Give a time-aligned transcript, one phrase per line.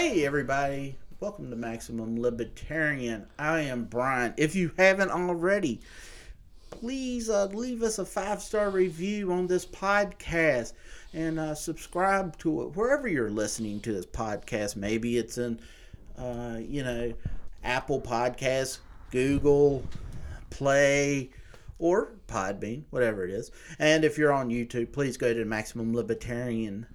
[0.00, 0.96] Hey, everybody.
[1.18, 3.26] Welcome to Maximum Libertarian.
[3.36, 4.32] I am Brian.
[4.36, 5.80] If you haven't already,
[6.70, 10.74] please uh, leave us a five star review on this podcast
[11.12, 14.76] and uh, subscribe to it wherever you're listening to this podcast.
[14.76, 15.58] Maybe it's in,
[16.16, 17.12] uh, you know,
[17.64, 18.78] Apple Podcasts,
[19.10, 19.82] Google
[20.50, 21.30] Play,
[21.80, 23.50] or Podbean, whatever it is.
[23.80, 26.86] And if you're on YouTube, please go to Maximum Libertarian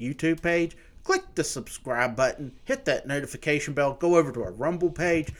[0.00, 0.76] YouTube page.
[1.04, 5.32] Click the subscribe button, hit that notification bell, go over to our Rumble page,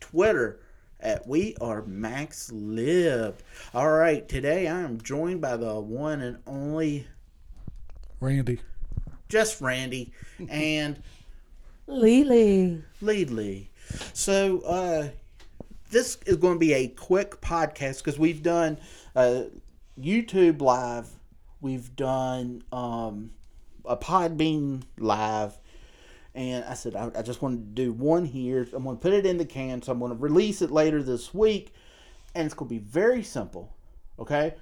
[0.00, 0.60] Twitter
[1.00, 3.38] at We Are Max Lib.
[3.74, 7.08] All right, today I am joined by the one and only
[8.20, 8.60] Randy.
[9.28, 10.12] just Randy
[10.48, 11.02] and
[11.88, 12.82] Lily.
[13.00, 13.70] Lead Lee.
[14.12, 15.08] So uh,
[15.90, 18.78] this is going to be a quick podcast because we've done
[19.16, 19.44] uh,
[20.00, 21.08] YouTube live,
[21.60, 23.30] we've done um,
[23.84, 25.58] a pod Podbean live,
[26.34, 28.66] and I said I, I just wanted to do one here.
[28.72, 31.02] I'm going to put it in the can, so I'm going to release it later
[31.02, 31.72] this week,
[32.34, 33.74] and it's going to be very simple,
[34.18, 34.54] okay?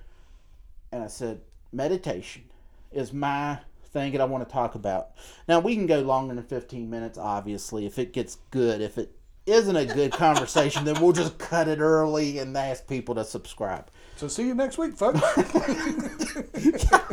[0.92, 1.40] And I said
[1.72, 2.44] meditation
[2.92, 5.10] is my thing that I want to talk about.
[5.48, 8.80] Now we can go longer than 15 minutes, obviously, if it gets good.
[8.80, 13.14] If it isn't a good conversation, then we'll just cut it early and ask people
[13.14, 13.90] to subscribe.
[14.16, 15.20] So see you next week, folks.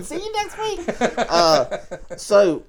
[0.08, 0.80] See you next week.
[1.30, 1.78] Uh,
[2.16, 2.64] so,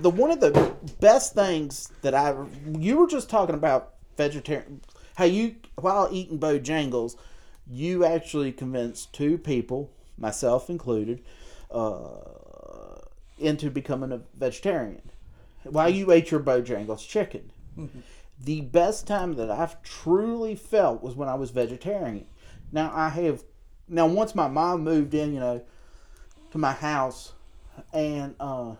[0.00, 2.34] the one of the best things that I
[2.78, 4.80] you were just talking about vegetarian
[5.14, 7.16] how you while eating Bojangles,
[7.66, 11.22] you actually convinced two people, myself included,
[11.70, 13.00] uh,
[13.38, 15.10] into becoming a vegetarian.
[15.64, 17.52] While you ate your Bojangles chicken.
[18.44, 22.26] The best time that I've truly felt was when I was vegetarian.
[22.72, 23.44] Now I have
[23.88, 25.62] now once my mom moved in, you know,
[26.50, 27.32] to my house
[27.92, 28.74] and uh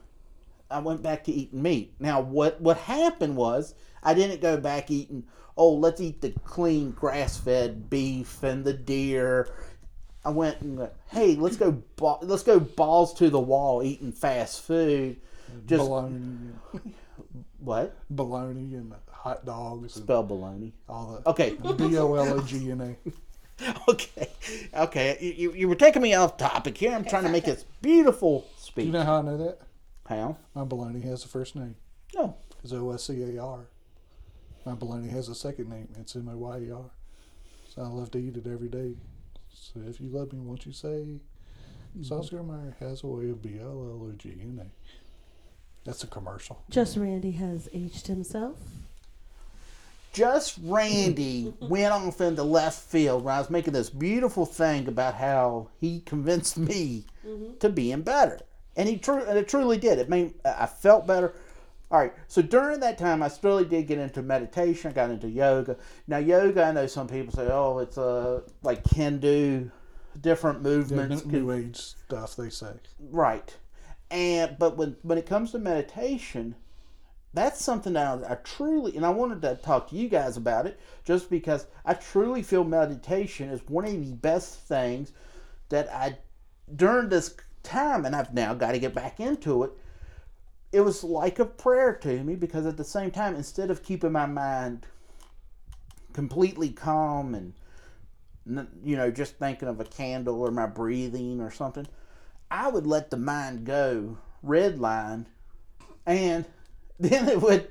[0.71, 1.95] I went back to eating meat.
[2.01, 5.25] Now what what happened was I didn't go back eating
[5.57, 9.49] oh let's eat the clean grass fed beef and the deer.
[10.25, 14.13] I went and went, hey let's go ba- let's go balls to the wall eating
[14.13, 15.19] fast food.
[15.67, 16.53] Just bologna,
[17.59, 17.95] what?
[18.09, 20.73] bologna, and hot dogs, Spell baloney.
[20.89, 21.27] all that.
[21.29, 21.51] Okay.
[21.77, 23.11] B O L O G N A.
[23.89, 24.29] Okay.
[24.75, 25.19] Okay.
[25.21, 26.93] You, you, you were taking me off topic here.
[26.93, 28.87] I'm trying to make this beautiful speech.
[28.87, 29.59] You know how I know that?
[30.09, 30.37] How?
[30.55, 31.77] My bologna has a first name.
[32.15, 32.37] No.
[32.63, 33.67] It's O S C A R.
[34.65, 35.89] My bologna has a second name.
[35.99, 36.91] It's M O Y E R.
[37.69, 38.95] So I love to eat it every day.
[39.53, 42.03] So if you love me, won't you say, mm-hmm.
[42.03, 44.67] Sauce Meyer has a way of B O L O G N A.
[45.85, 46.63] That's a commercial.
[46.71, 48.59] Just Randy has aged himself.
[50.13, 55.15] Just Randy went off into left field when I was making this beautiful thing about
[55.15, 57.05] how he convinced me
[57.61, 58.41] to being better,
[58.77, 59.99] and he true and it truly did.
[59.99, 61.35] It made I felt better.
[61.91, 64.91] All right, so during that time, I really did get into meditation.
[64.91, 65.77] I got into yoga.
[66.07, 69.69] Now, yoga, I know some people say, "Oh, it's uh, like Hindu,
[70.19, 72.73] different Yeah, movements." new age stuff, they say.
[72.99, 73.55] Right.
[74.11, 76.55] And but when when it comes to meditation,
[77.35, 80.67] that's something that I, I truly and I wanted to talk to you guys about
[80.67, 85.13] it just because I truly feel meditation is one of the best things
[85.71, 86.19] that I
[86.75, 89.73] during this time and I've now got to get back into it.
[90.73, 94.13] It was like a prayer to me because at the same time instead of keeping
[94.13, 94.87] my mind
[96.13, 97.55] completely calm and
[98.83, 101.87] you know just thinking of a candle or my breathing or something
[102.53, 105.27] I would let the mind go red line,
[106.05, 106.45] and
[107.03, 107.69] then it would.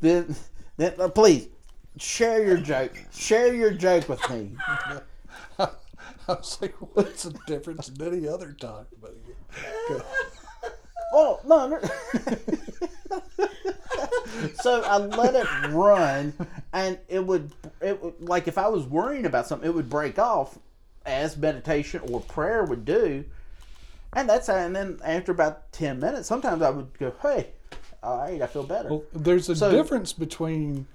[0.00, 0.34] Then,
[0.76, 1.48] then uh, please
[1.96, 2.92] share your joke.
[3.12, 4.50] Share your joke with me.
[5.58, 5.68] I
[6.26, 8.86] was like, what's the difference than any other time?
[9.00, 9.14] But
[9.88, 10.02] go.
[11.14, 11.68] Oh no!
[11.68, 13.20] no.
[14.62, 16.32] so I let it run,
[16.72, 17.52] and it would.
[17.80, 20.58] It would like if I was worrying about something, it would break off,
[21.04, 23.24] as meditation or prayer would do.
[24.14, 27.50] And that's and then after about ten minutes, sometimes I would go, "Hey,
[28.02, 30.86] all right, I feel better." Well, there's a So- difference between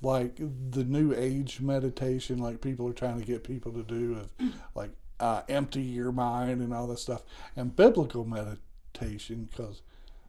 [0.00, 4.52] like the new age meditation, like people are trying to get people to do, of
[4.74, 4.90] like
[5.20, 7.22] uh, empty your mind and all that stuff,
[7.56, 9.82] and biblical meditation, because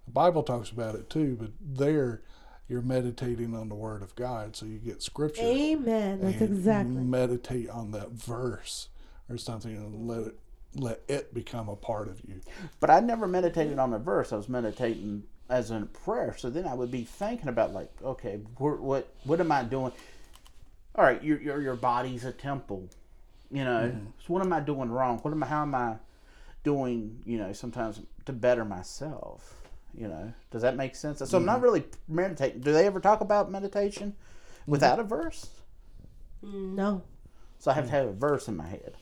[0.05, 1.37] the Bible talks about it too.
[1.39, 2.21] But there,
[2.67, 5.41] you're meditating on the Word of God, so you get Scripture.
[5.41, 6.19] Amen.
[6.21, 7.01] That's and exactly.
[7.01, 8.89] meditate on that verse
[9.29, 10.39] or something, and let it
[10.75, 12.41] let it become a part of you.
[12.79, 14.33] But I never meditated on a verse.
[14.33, 16.35] I was meditating as in prayer.
[16.37, 19.91] So then I would be thinking about like, okay, wh- what what am I doing?
[20.95, 22.89] All right, your your your body's a temple,
[23.51, 23.91] you know.
[23.93, 24.05] Mm-hmm.
[24.19, 25.19] So what am I doing wrong?
[25.19, 25.47] What am I?
[25.47, 25.95] How am I
[26.63, 27.21] doing?
[27.25, 29.55] You know, sometimes to better myself.
[29.95, 31.19] You know, does that make sense?
[31.19, 31.63] So I'm not mm-hmm.
[31.63, 32.61] really meditating.
[32.61, 34.71] Do they ever talk about meditation mm-hmm.
[34.71, 35.49] without a verse?
[36.41, 37.03] No.
[37.59, 38.97] So I have to have a verse in my head.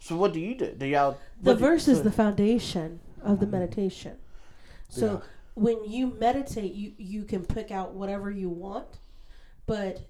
[0.00, 0.72] So what do you do?
[0.72, 1.18] Do y'all?
[1.42, 4.16] The what do- verse is the foundation of the meditation.
[4.88, 5.20] So Yeah.
[5.54, 8.98] when you meditate, you you can pick out whatever you want,
[9.66, 10.00] but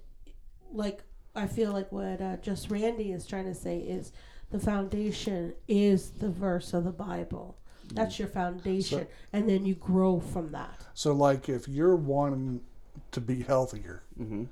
[0.71, 1.03] like
[1.35, 4.11] I feel like what uh, just Randy is trying to say is
[4.51, 7.55] the foundation is the verse of the Bible.
[7.93, 10.85] That's your foundation, and then you grow from that.
[10.93, 12.61] So, like, if you're wanting
[13.11, 14.47] to be healthier, Mhm.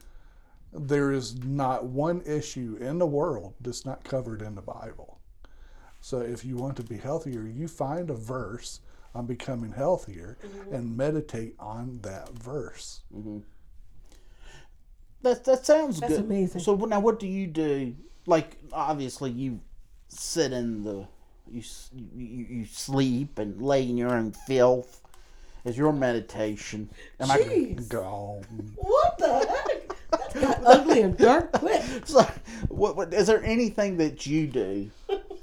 [0.73, 5.16] there is not one issue in the world that's not covered in the Bible.
[6.01, 8.81] So, if you want to be healthier, you find a verse
[9.15, 10.75] on becoming healthier mm-hmm.
[10.75, 13.01] and meditate on that verse.
[13.15, 13.39] Mm-hmm.
[15.23, 16.25] That that sounds That's good.
[16.25, 16.61] amazing.
[16.61, 17.95] So now, what do you do?
[18.25, 19.59] Like, obviously, you
[20.07, 21.07] sit in the
[21.49, 21.63] you
[22.15, 25.01] you, you you sleep and lay in your own filth.
[25.65, 26.89] Is your meditation?
[27.19, 27.39] Am I?
[27.39, 28.41] Jeez, Go.
[28.75, 29.93] what the heck?
[30.11, 31.83] That got ugly and dark quick.
[32.05, 32.25] So,
[32.69, 34.89] what, what is there anything that you do?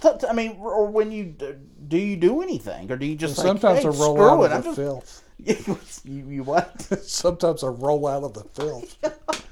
[0.05, 1.55] T- t- I mean, or when you d-
[1.89, 4.43] do you do anything, or do you just like, Sometimes hey, I roll screw out
[4.43, 5.21] it, of the just- filth.
[6.05, 6.81] you, you what?
[7.03, 8.97] Sometimes I roll out of the filth.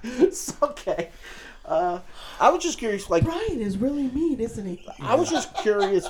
[0.02, 1.08] it's okay.
[1.64, 2.00] Uh,
[2.38, 4.86] I was just curious, like Brian is really mean, isn't he?
[5.00, 6.06] I was just curious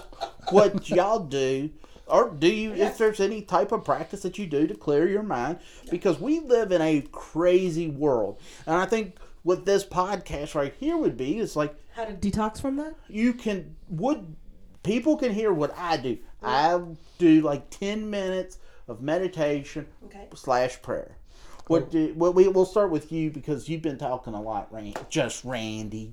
[0.51, 1.71] what y'all do,
[2.07, 5.23] or do you, if there's any type of practice that you do to clear your
[5.23, 5.59] mind,
[5.91, 10.97] because we live in a crazy world, and I think what this podcast right here
[10.97, 12.95] would be is like How to detox from that?
[13.09, 14.37] you can would
[14.83, 16.19] people can hear what I do.
[16.43, 16.81] I
[17.19, 18.59] do like ten minutes
[18.89, 20.27] of meditation Okay.
[20.35, 21.17] slash prayer.
[21.69, 24.99] What do well, we we'll start with you because you've been talking a lot, Rand,
[25.09, 26.13] just Randy.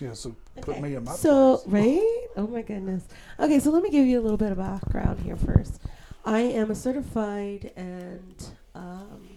[0.00, 1.66] Yeah, so put me in my So, place.
[1.72, 2.26] right?
[2.36, 3.04] Oh my goodness.
[3.40, 5.80] Okay, so let me give you a little bit of background here first.
[6.24, 9.28] I am a certified and um,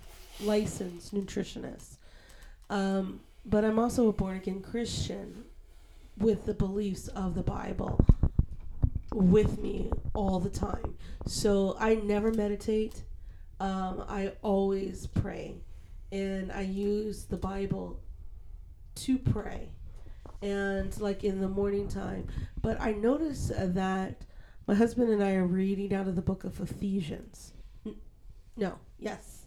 [0.41, 1.97] licensed nutritionist,
[2.69, 5.45] um, but I'm also a born again Christian
[6.17, 8.05] with the beliefs of the Bible
[9.13, 10.95] with me all the time.
[11.25, 13.03] So I never meditate.
[13.59, 15.55] Um, I always pray,
[16.11, 17.99] and I use the Bible
[18.95, 19.69] to pray
[20.41, 22.27] and like in the morning time.
[22.61, 24.25] But I notice that
[24.67, 27.53] my husband and I are reading out of the book of Ephesians.
[28.55, 29.45] No, yes.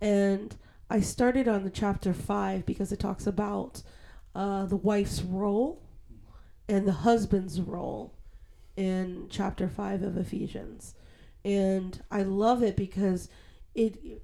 [0.00, 0.54] And
[0.92, 3.80] I started on the chapter 5 because it talks about
[4.34, 5.82] uh, the wife's role
[6.68, 8.12] and the husband's role
[8.76, 10.94] in chapter 5 of Ephesians.
[11.46, 13.30] And I love it because
[13.74, 14.20] it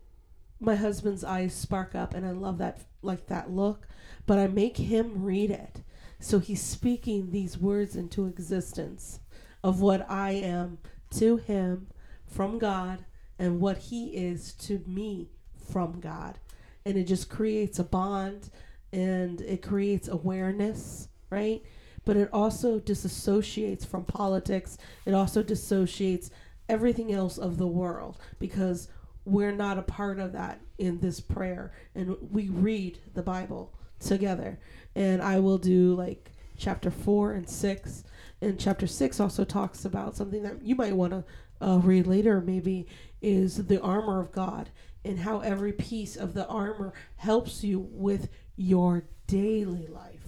[0.60, 3.88] my husband's eyes spark up and I love that like that look,
[4.26, 5.80] but I make him read it.
[6.20, 9.20] So he's speaking these words into existence
[9.64, 10.76] of what I am
[11.12, 11.86] to him
[12.26, 13.06] from God
[13.38, 15.30] and what he is to me
[15.72, 16.38] from God.
[16.84, 18.50] And it just creates a bond
[18.92, 21.62] and it creates awareness, right?
[22.04, 24.78] But it also disassociates from politics.
[25.04, 26.30] It also dissociates
[26.68, 28.88] everything else of the world because
[29.24, 31.72] we're not a part of that in this prayer.
[31.94, 34.58] And we read the Bible together.
[34.94, 38.04] And I will do like chapter 4 and 6.
[38.40, 41.24] And chapter 6 also talks about something that you might want to
[41.60, 42.86] uh, read later, maybe,
[43.20, 44.70] is the armor of God
[45.04, 50.18] and how every piece of the armor helps you with your daily life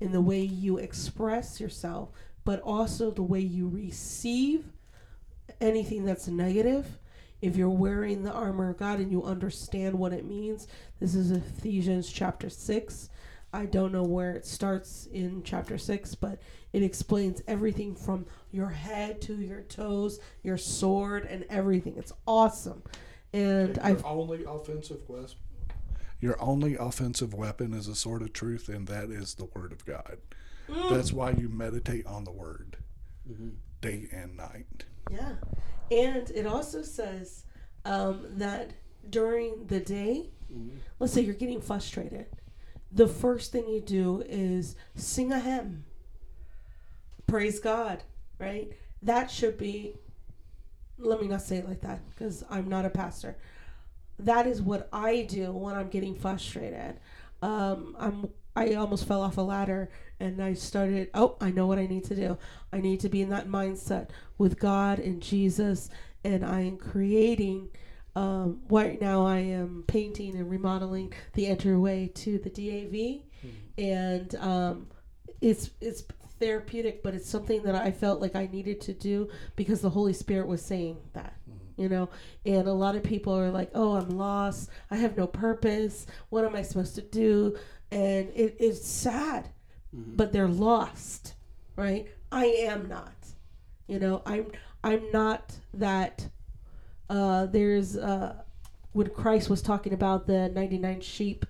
[0.00, 2.10] in the way you express yourself,
[2.44, 4.64] but also the way you receive
[5.60, 6.98] anything that's negative.
[7.42, 10.68] If you're wearing the armor of God and you understand what it means,
[11.00, 13.08] this is Ephesians chapter 6.
[13.52, 16.40] I don't know where it starts in chapter 6, but
[16.72, 21.96] it explains everything from your head to your toes, your sword, and everything.
[21.96, 22.82] It's awesome.
[23.32, 25.28] And Your I've only offensive weapon.
[26.20, 29.86] Your only offensive weapon is a sword of truth, and that is the word of
[29.86, 30.18] God.
[30.68, 30.90] Mm.
[30.90, 32.76] That's why you meditate on the word
[33.30, 33.50] mm-hmm.
[33.80, 34.84] day and night.
[35.10, 35.34] Yeah.
[35.90, 37.44] And it also says
[37.84, 38.72] um, that
[39.08, 40.76] during the day, mm-hmm.
[40.98, 42.26] let's say you're getting frustrated,
[42.92, 45.84] the first thing you do is sing a hymn.
[47.26, 48.02] Praise God,
[48.38, 48.72] right?
[49.02, 49.96] That should be,
[51.00, 53.36] let me not say it like that because I'm not a pastor.
[54.18, 57.00] That is what I do when I'm getting frustrated.
[57.42, 61.78] Um, I'm I almost fell off a ladder and I started, oh, I know what
[61.78, 62.36] I need to do.
[62.72, 65.88] I need to be in that mindset with God and Jesus,
[66.24, 67.68] and I am creating.
[68.16, 73.22] Um, right now, I am painting and remodeling the entryway to the DAV,
[73.78, 74.88] and um,
[75.40, 76.02] it's it's
[76.40, 80.12] therapeutic, but it's something that I felt like I needed to do because the Holy
[80.12, 81.34] Spirit was saying that.
[81.76, 82.08] you know?
[82.44, 84.70] And a lot of people are like oh i'm lost.
[84.90, 86.06] I have no purpose.
[86.30, 87.56] What am i supposed to do?
[87.92, 89.48] And it, it's sad
[89.92, 91.34] but they're lost
[91.76, 92.06] right?
[92.30, 93.14] I am not
[93.86, 94.22] you know?
[94.26, 94.46] I'm
[94.84, 96.28] i'm not that
[97.08, 98.42] uh there's uh
[98.92, 101.44] when christ was talking about the 99 sheep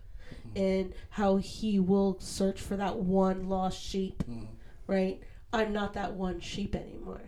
[0.57, 4.23] and how he will search for that one lost sheep
[4.91, 5.21] right?
[5.53, 7.23] I'm not that one sheep anymore.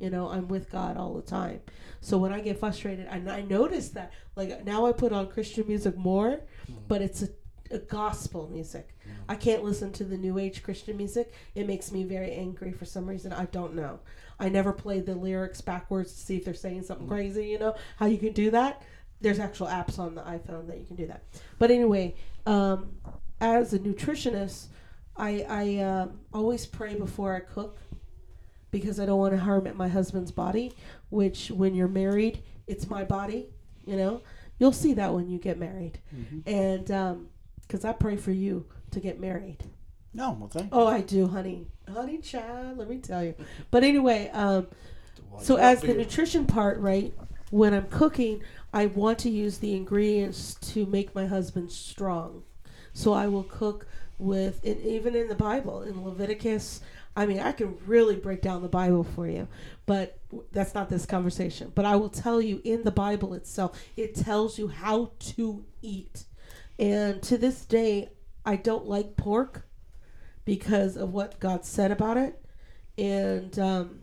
[0.00, 1.60] You know i'm with god all the time.
[2.00, 5.66] So when i get frustrated and i notice that like now i put on christian
[5.66, 6.80] music more mm-hmm.
[6.88, 7.28] but it's a,
[7.70, 8.88] a gospel music.
[8.88, 9.30] Mm-hmm.
[9.30, 11.32] I can't listen to the new age christian music.
[11.54, 13.32] It makes me very angry for some reason.
[13.32, 14.00] I don't know.
[14.38, 17.14] I never play the lyrics backwards to see if they're saying something mm-hmm.
[17.14, 18.82] crazy you know how you can do that.
[19.20, 21.22] There's actual apps on the iphone that you can do that.
[21.58, 22.16] But anyway
[22.46, 22.90] um,
[23.40, 24.66] as a nutritionist
[25.16, 27.78] i i uh, always pray before i cook
[28.74, 30.72] because I don't want to harm my husband's body,
[31.08, 33.46] which when you're married, it's my body,
[33.86, 34.20] you know.
[34.58, 36.00] You'll see that when you get married.
[36.44, 37.28] And um
[37.68, 39.58] 'cause I pray for you to get married.
[40.12, 41.68] No, well, thank Oh, I do, honey.
[41.88, 43.34] Honey child, let me tell you.
[43.70, 44.66] But anyway, um
[45.40, 47.14] so as the nutrition part, right?
[47.50, 48.42] When I'm cooking,
[48.72, 52.42] I want to use the ingredients to make my husband strong.
[52.92, 53.86] So I will cook
[54.24, 56.80] with even in the Bible in Leviticus.
[57.16, 59.46] I mean, I can really break down the Bible for you,
[59.86, 60.18] but
[60.50, 61.70] that's not this conversation.
[61.74, 66.24] But I will tell you in the Bible itself, it tells you how to eat.
[66.78, 68.10] And to this day,
[68.44, 69.68] I don't like pork
[70.44, 72.44] because of what God said about it.
[72.98, 74.00] And um,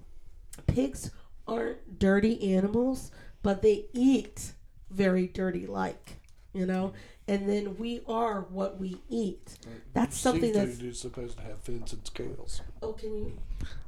[0.68, 1.12] pigs
[1.48, 3.12] aren't dirty animals,
[3.44, 4.54] but they eat
[4.90, 6.20] very dirty like,
[6.54, 6.94] you know?
[7.32, 9.58] And then we are what we eat.
[9.94, 10.82] That's something Seafood that's.
[10.82, 12.62] is supposed to have fins and scales.
[12.82, 13.38] Oh, can you?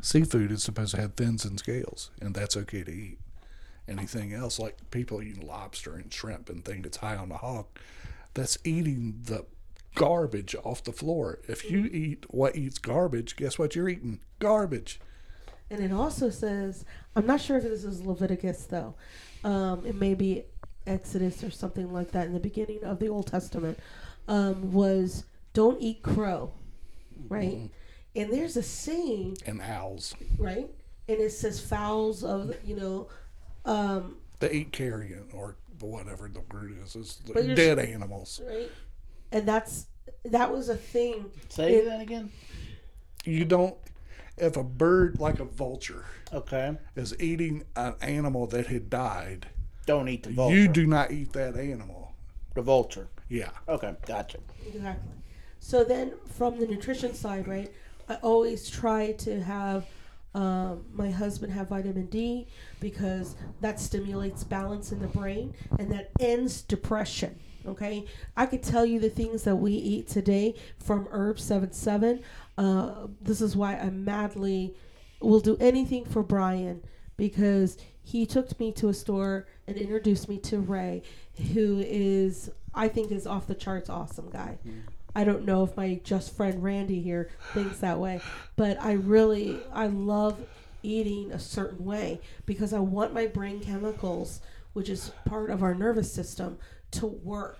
[0.02, 3.20] Seafood is supposed to have fins and scales, and that's okay to eat.
[3.86, 7.66] Anything else, like people eating lobster and shrimp and think it's high on the hog,
[8.34, 9.46] that's eating the
[9.94, 11.40] garbage off the floor.
[11.46, 14.22] If you eat what eats garbage, guess what you're eating?
[14.40, 15.02] Garbage.
[15.70, 18.96] And it also says, I'm not sure if this is Leviticus though.
[19.44, 20.46] Um, it may be
[20.88, 23.80] Exodus or something like that in the beginning of the Old Testament.
[24.28, 26.52] Um, was don't eat crow,
[27.28, 27.70] right?
[28.16, 30.16] And there's a saying, And owls.
[30.38, 30.70] right?
[31.10, 33.08] And it says fowls of you know,
[33.66, 36.96] um, They eat carrion or whatever the word is.
[36.96, 38.40] It's the But you're- dead animals.
[38.48, 38.72] right?
[39.32, 39.88] And that's
[40.26, 41.32] that was a thing.
[41.50, 42.32] Say It- that again.
[43.26, 43.76] You don't,
[44.38, 46.78] if a bird like a vulture Okay.
[46.96, 49.48] is eating an animal that had died,
[49.86, 50.56] Don't eat the vulture.
[50.56, 52.14] you do not eat that animal.
[52.56, 53.08] the vulture.
[53.30, 53.50] Yeah.
[53.68, 54.38] Okay, gotcha.
[54.68, 55.12] Exactly.
[55.60, 57.72] So then, from the nutrition side, right,
[58.08, 59.86] I always try to have
[60.36, 62.48] um, my husband have vitamin D
[62.80, 67.40] because that stimulates balance in the brain and that ends depression.
[67.66, 72.22] Okay, I could tell you the things that we eat today from Herb Seven Seven.
[72.58, 74.76] Uh, this is why I madly
[75.22, 76.84] will do anything for Brian
[77.16, 81.04] because he took me to a store and introduced me to Ray,
[81.54, 84.58] who is I think is off the charts awesome guy.
[84.64, 84.80] Hmm.
[85.16, 88.20] I don't know if my just friend Randy here thinks that way,
[88.56, 90.40] but I really I love
[90.82, 94.42] eating a certain way because I want my brain chemicals,
[94.74, 96.58] which is part of our nervous system,
[96.92, 97.60] to work.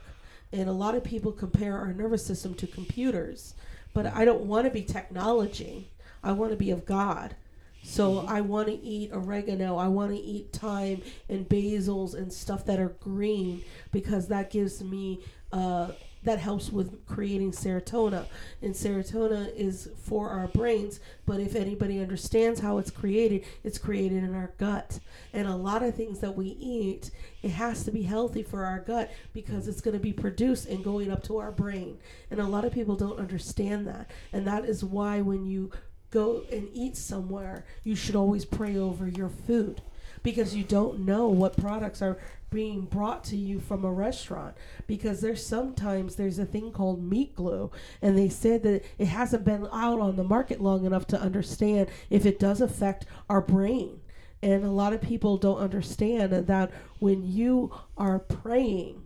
[0.52, 3.56] And a lot of people compare our nervous system to computers,
[3.94, 5.90] but I don't want to be technology.
[6.24, 7.36] I want to be of God.
[7.84, 9.78] So I want to eat oregano.
[9.78, 14.82] I want to eat thyme and basils and stuff that are green because that gives
[14.84, 15.20] me
[15.52, 15.92] uh,
[16.24, 18.26] that helps with creating serotonin.
[18.62, 24.24] And serotonin is for our brains, but if anybody understands how it's created, it's created
[24.24, 25.00] in our gut.
[25.34, 27.12] And a lot of things that we eat,
[27.42, 30.84] it has to be healthy for our gut because it's going to be produced and
[30.84, 31.98] going up to our brain.
[32.32, 34.10] And a lot of people don't understand that.
[34.32, 35.72] And that is why when you
[36.14, 39.82] go and eat somewhere, you should always pray over your food.
[40.22, 42.18] Because you don't know what products are
[42.50, 44.56] being brought to you from a restaurant.
[44.88, 47.72] Because there's sometimes there's a thing called meat glue.
[48.02, 51.90] And they said that it hasn't been out on the market long enough to understand
[52.10, 54.00] if it does affect our brain.
[54.42, 59.04] And a lot of people don't understand that when you are praying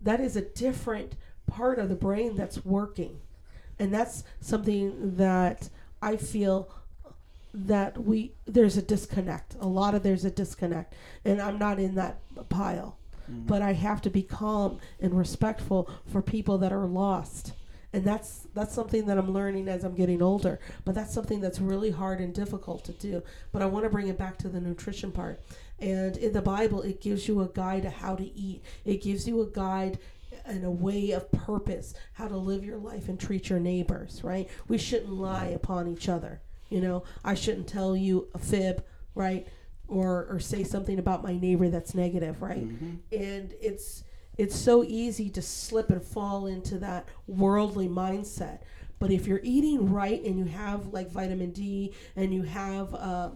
[0.00, 3.20] that is a different part of the brain that's working.
[3.78, 5.68] And that's something that
[6.02, 6.70] I feel
[7.52, 9.56] that we there's a disconnect.
[9.60, 12.96] A lot of there's a disconnect, and I'm not in that pile.
[13.30, 13.46] Mm-hmm.
[13.46, 17.52] But I have to be calm and respectful for people that are lost.
[17.92, 20.60] And that's that's something that I'm learning as I'm getting older.
[20.84, 23.22] But that's something that's really hard and difficult to do.
[23.52, 25.40] But I want to bring it back to the nutrition part.
[25.80, 28.62] And in the Bible, it gives you a guide to how to eat.
[28.84, 29.98] It gives you a guide
[30.50, 34.48] and a way of purpose, how to live your life and treat your neighbors, right?
[34.68, 36.40] We shouldn't lie upon each other.
[36.68, 39.46] You know, I shouldn't tell you a fib, right?
[39.88, 42.62] Or or say something about my neighbor that's negative, right?
[43.12, 44.04] And it's
[44.38, 48.60] it's so easy to slip and fall into that worldly mindset.
[48.98, 53.30] But if you're eating right and you have like vitamin D and you have uh,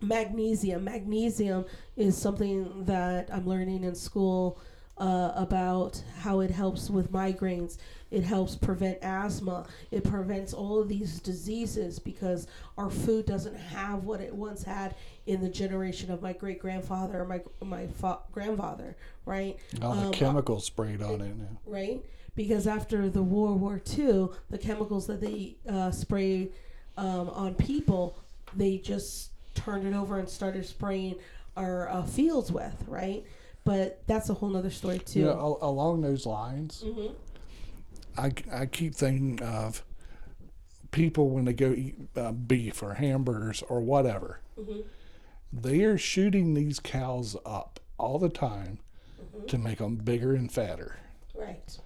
[0.00, 1.64] magnesium, magnesium
[1.96, 4.60] is something that I'm learning in school
[5.00, 7.78] uh, about how it helps with migraines.
[8.10, 9.66] It helps prevent asthma.
[9.90, 14.94] It prevents all of these diseases because our food doesn't have what it once had
[15.26, 19.58] in the generation of my great grandfather or my my fa- grandfather, right?
[19.80, 21.58] All the Um, chemicals sprayed on it now.
[21.66, 22.04] right?
[22.34, 26.50] Because after the World War II, the chemicals that they uh, spray
[26.96, 28.16] um, on people,
[28.56, 31.16] they just turned it over and started spraying
[31.56, 33.24] our uh, fields with, right?
[33.64, 35.20] But that's a whole other story too.
[35.20, 37.14] You know, along those lines, Mhm.
[38.16, 39.84] I, I keep thinking of
[40.90, 44.40] people when they go eat uh, beef or hamburgers or whatever.
[44.58, 44.84] Mhm.
[45.52, 48.78] They are shooting these cows up all the time
[49.20, 49.46] Mm-hmm.
[49.46, 50.96] to make them bigger and fatter.
[51.34, 51.78] Right.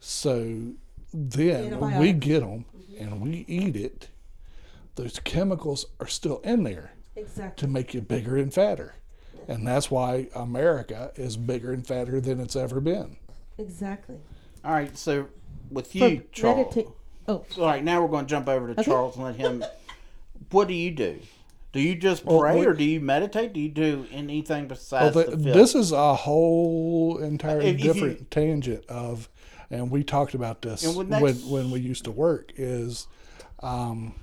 [0.00, 0.72] So
[1.12, 2.64] then when we get them
[2.98, 4.08] and we eat it,
[4.96, 7.60] those chemicals are still in there Exactly.
[7.60, 8.94] to make you bigger and fatter.
[9.48, 13.16] And that's why America is bigger and fatter than it's ever been.
[13.58, 14.16] Exactly.
[14.64, 15.26] All right, so
[15.70, 16.74] with you, For Charles.
[16.74, 16.92] medita-
[17.28, 18.84] oh, All right, now we're going to jump over to Okay.
[18.90, 19.64] Charles and let him.
[20.50, 21.18] what do you do?
[21.72, 23.52] Do you just Well, pray we- or do you meditate?
[23.54, 27.84] Do you do anything Well, besides the, the this is a whole entirely If- if
[27.84, 29.28] you- different tangent of,
[29.70, 32.52] and we talked about this And when when, when we used to work.
[32.56, 33.08] Is
[33.62, 34.14] um,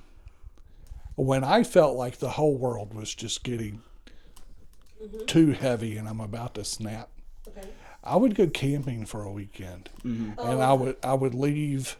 [1.16, 3.82] when I felt like the whole world was just getting
[5.02, 5.24] Mm-hmm.
[5.26, 7.08] too heavy and I'm about to snap.
[7.48, 7.66] okay.
[8.02, 10.30] I would go camping for a weekend, mm-hmm.
[10.40, 11.96] and oh, I would I would leave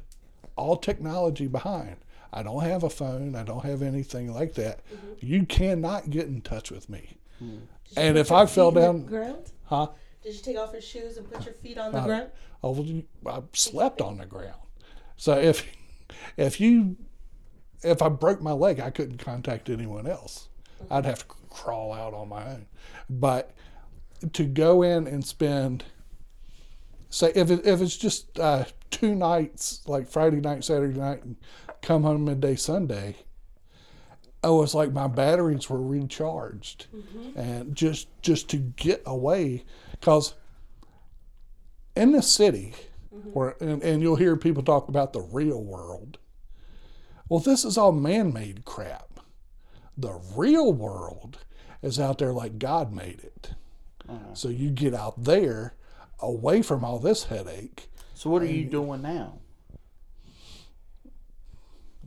[0.57, 1.97] all technology behind.
[2.33, 3.35] I don't have a phone.
[3.37, 4.81] I don't have anything like that.
[4.87, 5.13] Mm-hmm.
[5.21, 7.17] You cannot get in touch with me.
[7.39, 7.59] Hmm.
[7.97, 9.89] And if I fell down, ground, huh?
[10.23, 12.31] did you take off your shoes and put your feet on the Uh, ground?
[12.63, 14.61] I, would- I slept on the ground.
[15.17, 15.67] So if
[16.37, 16.97] if you
[17.83, 20.49] if I broke my leg, I couldn't contact anyone else.
[20.91, 22.67] I'd have to crawl out on my own.
[23.09, 23.53] But
[24.33, 25.85] to go in and spend
[27.11, 31.37] say if it, if it's just uh, two nights like Friday night, Saturday night, and
[31.83, 33.17] come home midday Sunday.
[34.43, 36.87] Oh, it's like my batteries were recharged,
[37.37, 40.33] and just just to get away, because
[41.95, 42.73] in the city,
[43.11, 46.17] where and, and you'll hear people talk about the real world.
[47.29, 49.10] Well, this is all man-made crap.
[50.01, 51.39] The real world
[51.83, 53.51] is out there like God made it.
[54.09, 54.35] Uh-huh.
[54.35, 55.75] So you get out there,
[56.21, 57.89] away from all this headache.
[58.15, 59.39] so what are you doing now?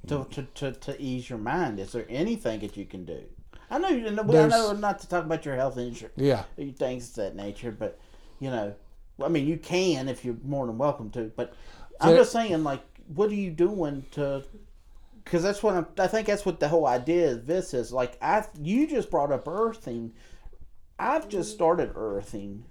[0.07, 3.23] To, to, to, to ease your mind, is there anything that you can do?
[3.69, 4.23] I know you know.
[4.23, 6.43] I know not to talk about your health insurance, Yeah,
[6.77, 7.99] things of that nature, but
[8.39, 8.75] you know,
[9.23, 11.31] I mean, you can if you're more than welcome to.
[11.35, 11.53] But
[12.01, 14.43] I'm just saying, like, what are you doing to?
[15.23, 17.91] Because that's what I'm, I think that's what the whole idea of this is.
[17.93, 20.13] Like, I you just brought up earthing.
[20.99, 22.65] I've just started earthing.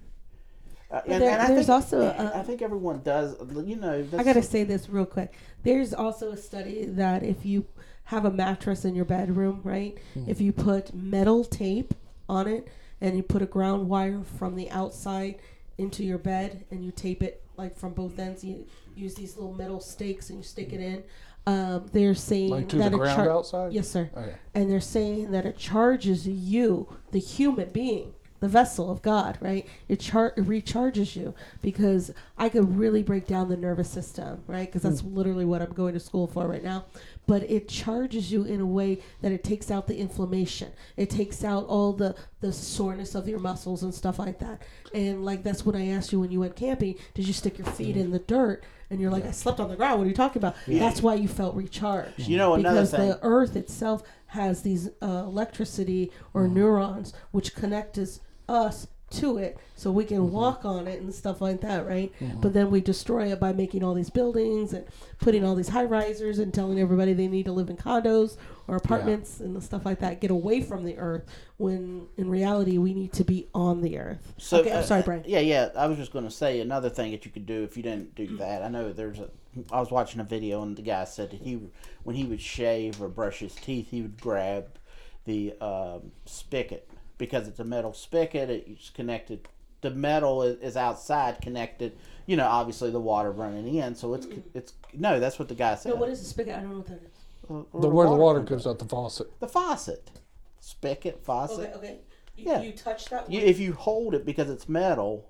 [0.90, 3.34] Uh, and, there- and I there's think, also a- I think everyone does.
[3.66, 5.34] You know, I gotta say this real quick.
[5.62, 7.64] There's also a study that if you
[8.04, 9.96] have a mattress in your bedroom, right?
[10.26, 11.94] If you put metal tape
[12.28, 12.68] on it
[13.00, 15.36] and you put a ground wire from the outside
[15.78, 19.54] into your bed and you tape it like from both ends, you use these little
[19.54, 21.02] metal stakes and you stick it in.
[21.46, 23.72] Um, they're saying like to that the it ground char- outside.
[23.72, 24.34] Yes, sir Okay.
[24.54, 29.68] and they're saying that it charges you, the human being, the vessel of God, right?
[29.88, 34.66] It, char- it recharges you because I could really break down the nervous system, right?
[34.66, 35.14] Because that's mm.
[35.14, 36.86] literally what I'm going to school for right now.
[37.28, 40.72] But it charges you in a way that it takes out the inflammation.
[40.96, 44.62] It takes out all the the soreness of your muscles and stuff like that.
[44.92, 46.96] And like that's what I asked you when you went camping.
[47.14, 48.00] Did you stick your feet mm.
[48.00, 48.64] in the dirt?
[48.90, 50.00] And you're like, I slept on the ground.
[50.00, 50.56] What are you talking about?
[50.66, 53.08] That's why you felt recharged You know, another because thing.
[53.08, 56.52] the earth itself has these uh, electricity or mm.
[56.52, 61.42] neurons which connect us, us to it so we can walk on it and stuff
[61.42, 64.86] like that right but then we destroy it by making all these buildings and
[65.18, 68.76] putting all these high risers and telling everybody they need to live in condos or
[68.76, 71.24] apartments and stuff like that get away from the earth
[71.58, 75.02] when in reality we need to be on the earth So, okay i'm uh, sorry
[75.02, 75.68] brian Yeah, yeah.
[75.76, 78.14] I was just going to say another thing that you could do if you didn't
[78.14, 78.62] do that.
[78.62, 79.28] I know there's a.
[79.70, 81.60] I was watching a video and the guy said that he,
[82.04, 84.78] when he would shave or brush his teeth, he would grab
[85.26, 86.88] the um, spigot
[87.22, 88.50] because it's a metal spigot.
[88.50, 89.46] It's connected.
[89.80, 91.96] The metal is, is outside connected.
[92.26, 94.40] You know, obviously the water running in, so it's mm-hmm.
[94.58, 95.20] it's no.
[95.20, 95.90] That's what the guy said.
[95.90, 96.56] No, what is the spigot?
[96.56, 97.80] I don't know what that is.
[97.80, 99.38] The where the water comes goes out the faucet.
[99.38, 100.10] The faucet,
[100.58, 101.60] spigot, faucet.
[101.60, 101.98] Okay, okay.
[102.36, 102.62] You, Yeah.
[102.62, 105.24] you touch that You, if you hold it because it's metal,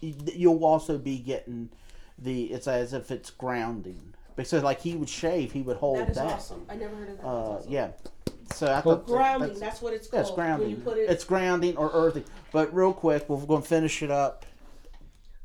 [0.00, 1.68] you- you'll also be getting
[2.18, 2.46] the.
[2.46, 4.14] It's as if it's grounding.
[4.38, 6.26] Because like he would shave, he would hold that is that.
[6.26, 6.64] awesome.
[6.70, 7.24] I never heard of that.
[7.24, 7.70] Uh, awesome.
[7.72, 7.88] yeah.
[8.54, 10.26] So I thought that- Grounding, that's- that's, what it's yeah, called.
[10.28, 10.68] it's grounding.
[10.68, 12.24] When you put it It's grounding or earthing.
[12.52, 14.46] But real quick, we're going to finish it up.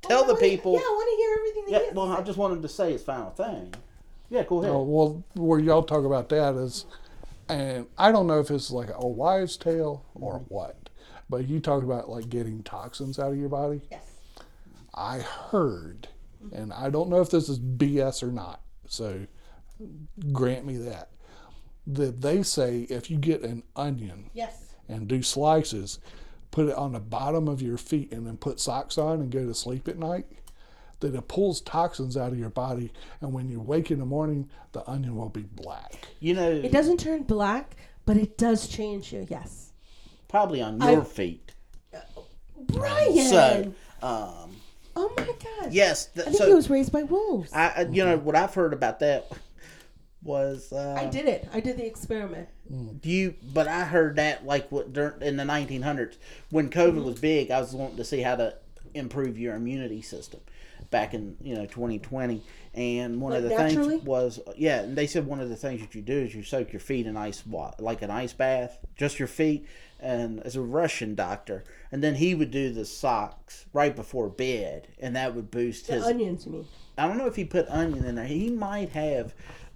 [0.04, 0.74] Tell Oh, the wanna- people.
[0.74, 2.62] Yeah, I want to hear everything that Yeah, he has well, to I just wanted
[2.62, 3.74] to say his final thing.
[4.30, 4.72] Yeah, go ahead.
[4.74, 6.86] Oh, well, where y'all talk about that is,
[7.50, 10.90] and I don't know if it's like a old wives' tale or what,
[11.30, 13.82] but you talk about like getting toxins out of your body.
[13.92, 14.06] Yes.
[14.96, 16.08] I heard,
[16.52, 19.26] and I don't know if this is BS or not, so
[20.32, 21.10] grant me that,
[21.88, 24.74] that they say if you get an onion Yes.
[24.88, 26.00] and do slices,
[26.52, 29.46] put it on the bottom of your feet, and then put socks on and go
[29.46, 30.26] to sleep at night,
[31.00, 34.50] that it pulls toxins out of your body, and when you wake in the morning,
[34.72, 36.08] the onion will be black.
[36.20, 39.26] You know, It doesn't turn black, but it does change you.
[39.30, 39.72] Yes.
[40.30, 41.52] probably on I- your feet.
[42.68, 43.28] Brian.
[43.30, 44.43] So, um,
[44.96, 45.72] oh my gosh.
[45.72, 46.10] yes.
[46.16, 47.52] I think so, he was raised by wolves.
[47.54, 49.32] I, you know, what I've heard about that
[50.24, 51.48] was uh, I did it.
[51.54, 52.48] I did the experiment.
[53.04, 56.18] you, but I heard that like what during, in the 1900s
[56.50, 57.52] when COVID was big.
[57.52, 58.56] I was wanting to see how to
[58.94, 60.40] improve your immunity system
[60.94, 62.42] back in you know 2020,
[62.74, 63.96] and one of the naturally?
[63.98, 66.44] things was yeah, and they said one of the things that you do is you
[66.44, 67.44] soak your feet in ice
[67.80, 69.68] like an ice bath, just your feet.
[70.00, 74.90] And as a Russian doctor, and then he would do the socks right before bed,
[75.00, 76.66] and that would boost The his onions, mean?
[76.98, 78.26] I don't know if he put onion in there.
[78.26, 79.34] He might have,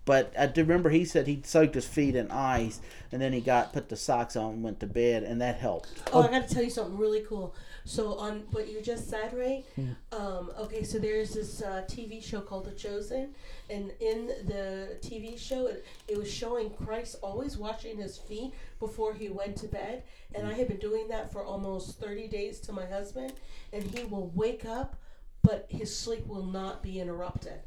[0.08, 2.80] but I do remember he said he soaked his feet in ice
[3.12, 5.90] and then he got put the socks on and went to bed, and that helped.
[6.14, 7.54] Oh, I got to tell you something really cool.
[7.84, 9.66] So on what you just said, right?
[10.14, 13.36] Um, okay, so there's this uh, TV show called The Chosen,
[13.70, 19.14] and in the TV show, it, it was showing Christ always washing his feet before
[19.14, 22.72] he went to bed, and I have been doing that for almost 30 days to
[22.72, 23.34] my husband,
[23.74, 24.96] and he will wake up,
[25.42, 27.60] but his sleep will not be interrupted.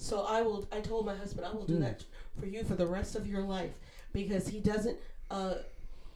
[0.00, 0.66] So I will.
[0.72, 2.04] I told my husband I will do that
[2.38, 3.72] for you for the rest of your life
[4.12, 4.96] because he doesn't.
[5.30, 5.54] Uh,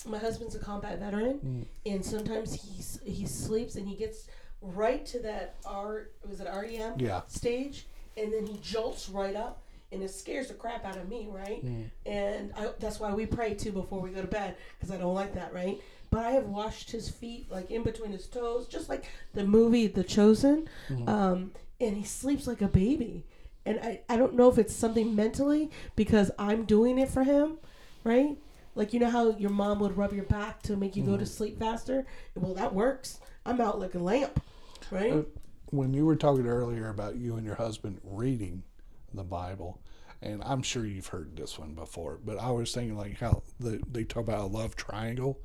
[0.07, 4.27] my husband's a combat veteran, and sometimes he he sleeps and he gets
[4.63, 7.23] right to that R was it REM Yeah.
[7.27, 11.29] stage, and then he jolts right up, and it scares the crap out of me,
[11.31, 11.63] right?
[12.07, 15.15] And I, that's why we pray too before we go to bed because I don't
[15.15, 15.79] like that, right?
[16.11, 19.87] But I have washed his feet like in between his toes, just like the movie
[19.89, 20.69] The Chosen,
[21.07, 23.25] um, and he sleeps like a baby.
[23.67, 27.59] And I, I don't know if it's something mentally because I'm doing it for him,
[28.05, 28.37] right?
[28.75, 31.25] Like you know how your mom would rub your back to make you go to
[31.27, 32.07] sleep faster.
[32.35, 33.21] Well, that works.
[33.47, 34.43] I'm out like a lamp,
[34.91, 35.13] right?
[35.13, 35.23] Uh,
[35.71, 38.65] When you were talking earlier about you and your husband reading
[39.13, 39.81] the Bible,
[40.21, 43.81] and I'm sure you've heard this one before, but I was thinking like how the,
[43.91, 45.39] they talk about a love triangle.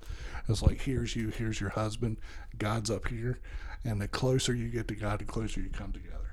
[0.47, 2.17] It's like here's you, here's your husband,
[2.57, 3.39] God's up here,
[3.83, 6.28] and the closer you get to God, the closer you come together.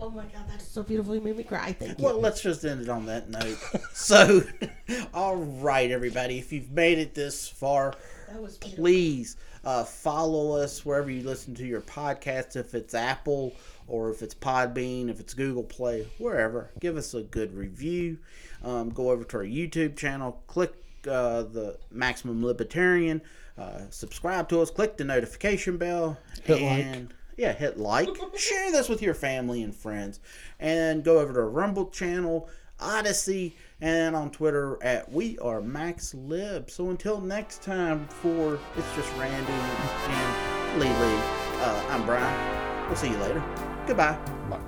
[0.00, 1.14] Oh my God, that's so beautiful.
[1.14, 1.72] You made me cry.
[1.72, 2.04] Thank you.
[2.04, 3.58] Well, let's just end it on that note.
[3.92, 4.42] so,
[5.14, 7.94] all right, everybody, if you've made it this far,
[8.28, 12.56] That was please uh, follow us wherever you listen to your podcast.
[12.56, 13.54] If it's Apple
[13.88, 18.18] or if it's Podbean, if it's Google Play, wherever, give us a good review.
[18.64, 20.72] Um, go over to our YouTube channel, click
[21.06, 23.22] uh, the Maximum Libertarian,
[23.58, 27.08] uh, subscribe to us, click the notification bell, Hit like.
[27.36, 30.20] Yeah, hit like, share this with your family and friends,
[30.58, 32.48] and go over to Rumble channel,
[32.80, 36.70] Odysee, and on Twitter at We Are Max Lib.
[36.70, 41.20] So until next time, for it's just Randy and Lee Lee.
[41.60, 42.86] Uh, I'm Brian.
[42.86, 43.42] We'll see you later.
[43.86, 44.18] Goodbye.
[44.48, 44.65] Bye.